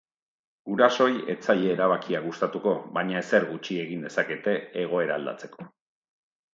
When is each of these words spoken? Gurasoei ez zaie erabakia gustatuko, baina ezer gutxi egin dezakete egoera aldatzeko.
Gurasoei 0.69 1.11
ez 1.33 1.35
zaie 1.49 1.67
erabakia 1.75 2.23
gustatuko, 2.25 2.75
baina 2.97 3.23
ezer 3.23 3.49
gutxi 3.53 3.81
egin 3.87 4.05
dezakete 4.09 4.59
egoera 4.89 5.23
aldatzeko. 5.23 5.73